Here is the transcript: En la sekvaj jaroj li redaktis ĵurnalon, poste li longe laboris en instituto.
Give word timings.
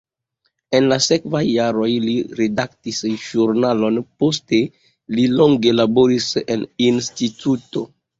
En 0.77 0.85
la 0.91 0.95
sekvaj 1.07 1.41
jaroj 1.47 1.89
li 2.05 2.15
redaktis 2.39 3.01
ĵurnalon, 3.25 3.99
poste 4.23 4.63
li 5.19 5.27
longe 5.41 5.75
laboris 5.81 6.27
en 6.57 6.65
instituto. 6.87 7.85